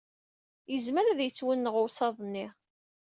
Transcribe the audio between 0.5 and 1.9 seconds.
Yezmer ad yettwenɣ